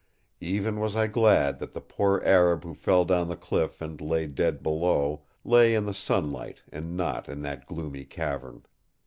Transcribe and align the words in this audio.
Even 0.39 0.79
was 0.79 0.95
I 0.95 1.05
glad 1.05 1.59
that 1.59 1.73
the 1.73 1.79
poor 1.79 2.23
Arab 2.25 2.63
who 2.63 2.73
fell 2.73 3.05
down 3.05 3.27
the 3.29 3.35
cliff 3.35 3.83
and 3.83 4.01
lay 4.01 4.25
dead 4.25 4.63
below, 4.63 5.25
lay 5.45 5.75
in 5.75 5.85
the 5.85 5.93
sunlight 5.93 6.63
and 6.71 6.97
not 6.97 7.29
in 7.29 7.43
that 7.43 7.67
gloomy 7.67 8.05
cavern. 8.05 8.65